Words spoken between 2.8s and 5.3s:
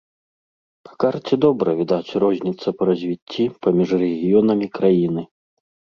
развіцці паміж рэгіёнамі краіны.